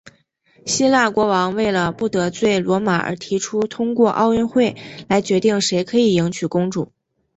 [0.65, 4.75] 希腊国王为了不得罪罗马而提出通过奥运会
[5.07, 6.91] 来决定谁可以迎娶公主。